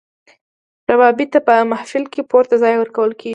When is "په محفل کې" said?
1.47-2.21